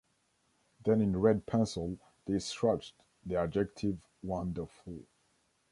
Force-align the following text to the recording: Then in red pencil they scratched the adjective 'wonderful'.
Then 0.83 0.99
in 0.99 1.21
red 1.21 1.45
pencil 1.45 1.95
they 2.25 2.39
scratched 2.39 2.95
the 3.23 3.35
adjective 3.35 3.99
'wonderful'. 4.25 5.05